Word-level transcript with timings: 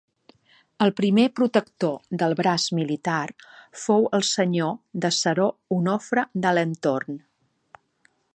El 0.85 0.91
primer 0.99 1.25
Protector 1.39 2.15
del 2.23 2.33
braç 2.39 2.65
militar 2.79 3.27
fou 3.83 4.09
el 4.19 4.27
senyor 4.31 4.75
de 5.05 5.15
Seró 5.19 5.47
Onofre 5.77 6.29
d'Alentorn. 6.47 7.25